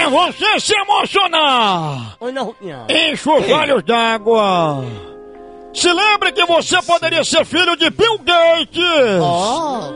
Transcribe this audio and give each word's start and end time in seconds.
É 0.00 0.08
você 0.08 0.60
se 0.60 0.74
emocionar! 0.74 2.16
Oi, 2.20 2.32
não, 2.32 2.46
Rupião. 2.46 2.86
Enche 2.88 3.28
os 3.28 3.50
olhos 3.50 3.82
d'água! 3.84 4.82
Se 5.74 5.92
lembre 5.92 6.32
que 6.32 6.44
você 6.46 6.80
poderia 6.82 7.22
ser 7.22 7.44
filho 7.44 7.76
de 7.76 7.90
Bill 7.90 8.18
Gates! 8.18 9.20
Ó. 9.20 9.92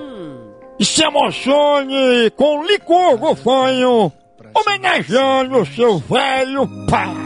E 0.78 0.84
se 0.84 1.02
emocione 1.02 2.30
com 2.36 2.64
licor 2.64 3.16
gofanho, 3.16 4.12
homenageando 4.54 5.60
o 5.60 5.66
seu 5.66 5.98
velho 5.98 6.68
pai! 6.86 7.24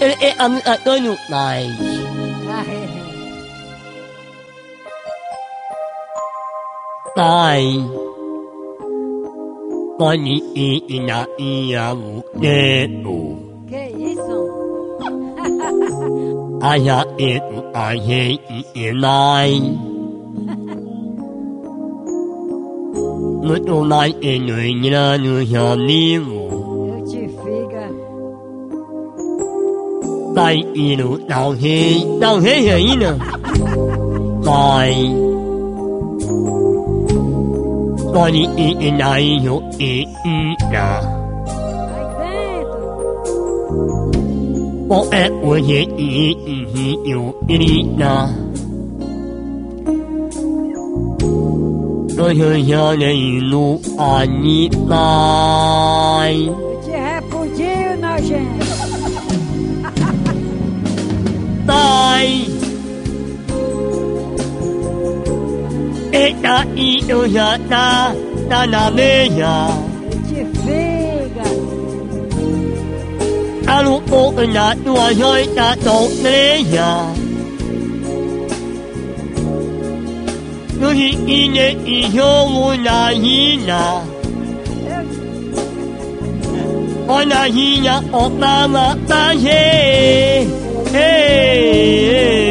Ele 0.00 0.16
é 0.24 0.34
amigo 0.38 0.68
Antônio 0.68 1.18
Nais. 1.28 3.01
Nai. 7.14 7.84
Pode 9.98 10.42
ir 10.56 11.00
na 11.06 11.26
ia 11.38 11.92
o 11.92 12.24
dedo. 12.38 13.36
Que 13.68 13.84
isso? 14.10 14.38
Aya 16.62 17.06
e 17.18 17.42
a 17.74 17.96
gente 17.96 18.66
e 18.74 18.92
nai. 18.92 19.60
Muito 23.42 23.84
mais 23.84 24.14
e 24.22 24.38
no 24.38 24.64
ingrano 24.64 25.44
já 25.44 25.76
vivo. 25.76 26.94
Eu 26.96 27.04
te 27.04 27.28
figa. 27.28 27.90
Vai 30.32 30.56
ir 30.74 31.04
o 31.04 31.18
tal 31.18 31.52
rei, 31.52 32.06
tal 32.18 32.38
rei 32.38 32.70
ainda. 32.70 33.18
Vai. 38.12 38.20
Pode 38.20 38.38
ir 38.60 38.92
na 38.92 39.18
ia 39.18 39.52
e 39.78 40.06
ina. 40.24 41.00
Vai 41.88 42.04
dentro. 42.20 42.82
Bom 44.86 45.08
é 45.10 45.30
hoje 45.30 45.88
e 45.96 46.36
e 46.46 46.68
e 46.76 47.10
eu 47.10 47.34
irina. 47.48 48.28
Hoje 52.22 52.62
já 52.64 52.94
nem 52.96 53.40
no 53.40 53.80
animai. 53.98 55.61
Eita 66.12 66.66
e 66.76 67.02
eu 67.08 67.26
já 67.28 67.58
tá, 67.70 68.14
tá 68.48 68.66
na 68.66 68.90
meia. 68.90 69.68
Eu 70.10 70.22
te 70.22 70.44
figa. 70.60 71.46
Alu 73.66 74.02
o 74.10 74.46
na 74.46 74.76
tua 74.76 75.14
joita 75.14 75.76
meia. 76.22 77.06
No 80.78 80.92
ine 80.92 81.78
e 81.86 82.10
jogo 82.10 82.74
na 82.74 83.12
hina. 83.12 84.02
O 87.08 87.24
na 87.24 87.48
hina 87.48 88.04
o 88.12 88.28
mama. 88.28 88.98
Vai 89.08 89.36
comer 89.36 90.46
Ei, 90.94 92.41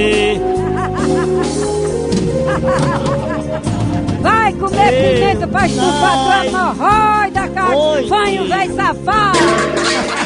pimenta 4.92 5.48
pra 5.48 5.66
estufar 5.66 6.52
tua 6.52 6.52
morroida, 6.52 7.48
cara. 7.50 7.78
Foi 8.08 8.40
um 8.40 8.48
velho 8.48 8.76
safado. 8.76 10.21